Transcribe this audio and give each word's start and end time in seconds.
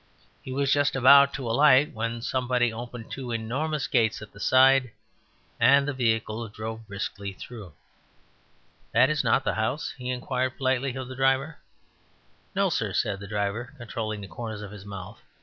He 0.41 0.51
was 0.51 0.71
just 0.73 0.95
about 0.95 1.31
to 1.35 1.47
alight 1.47 1.93
when 1.93 2.23
somebody 2.23 2.73
opened 2.73 3.11
two 3.11 3.31
enormous 3.31 3.85
gates 3.85 4.19
at 4.19 4.31
the 4.31 4.39
side 4.39 4.89
and 5.59 5.87
the 5.87 5.93
vehicle 5.93 6.47
drove 6.49 6.87
briskly 6.87 7.33
through. 7.33 7.73
"That 8.93 9.11
is 9.11 9.23
not 9.23 9.43
the 9.43 9.53
house?" 9.53 9.93
he 9.99 10.09
inquired 10.09 10.57
politely 10.57 10.95
of 10.95 11.07
the 11.07 11.15
driver. 11.15 11.59
"No, 12.55 12.69
sir," 12.71 12.93
said 12.93 13.19
the 13.19 13.27
driver, 13.27 13.75
controlling 13.77 14.21
the 14.21 14.27
corners 14.27 14.63
of 14.63 14.71
his 14.71 14.85
mouth. 14.87 15.21